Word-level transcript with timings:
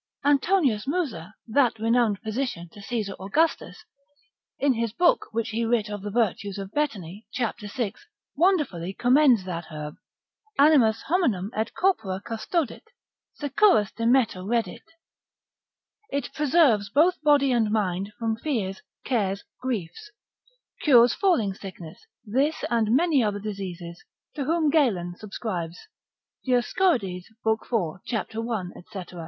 Antonius 0.25 0.87
Musa, 0.87 1.35
that 1.47 1.77
renowned 1.77 2.17
physician 2.23 2.67
to 2.69 2.81
Caesar 2.81 3.13
Augustus, 3.19 3.85
in 4.57 4.73
his 4.73 4.91
book 4.93 5.27
which 5.31 5.49
he 5.49 5.63
writ 5.63 5.89
of 5.91 6.01
the 6.01 6.09
virtues 6.09 6.57
of 6.57 6.71
betony, 6.71 7.27
cap. 7.37 7.59
6. 7.59 8.07
wonderfully 8.35 8.93
commends 8.95 9.45
that 9.45 9.65
herb, 9.65 9.97
animas 10.57 11.03
hominum 11.03 11.51
et 11.55 11.75
corpora 11.75 12.19
custodit, 12.19 12.81
securas 13.39 13.93
de 13.93 14.05
metu 14.05 14.43
reddit, 14.43 14.81
it 16.09 16.33
preserves 16.33 16.89
both 16.89 17.21
body 17.21 17.51
and 17.51 17.69
mind, 17.69 18.11
from 18.17 18.35
fears, 18.35 18.81
cares, 19.05 19.43
griefs; 19.61 20.09
cures 20.81 21.13
falling 21.13 21.53
sickness, 21.53 22.07
this 22.25 22.63
and 22.71 22.89
many 22.95 23.23
other 23.23 23.37
diseases, 23.39 24.03
to 24.33 24.45
whom 24.45 24.71
Galen 24.71 25.15
subscribes, 25.17 25.77
lib. 26.47 26.63
7. 26.63 26.63
simp. 26.63 26.81
med. 26.81 26.99
Dioscorides, 27.03 27.25
lib. 27.45 27.59
4. 27.69 28.01
cap. 28.07 28.29
1. 28.33 28.73